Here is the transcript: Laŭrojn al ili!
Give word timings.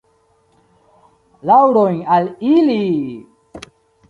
Laŭrojn 1.51 2.01
al 2.17 2.27
ili! 2.55 2.81